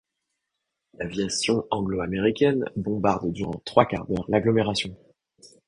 [0.97, 4.97] L’aviation anglo-américaine bombarde durant trois quarts d’heure l’agglomération.